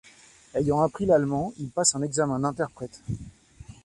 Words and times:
Ayant 0.55 0.81
appris 0.81 1.05
l’allemand, 1.05 1.53
il 1.59 1.69
passe 1.69 1.93
un 1.93 2.01
examen 2.01 2.39
d’interprète. 2.39 3.01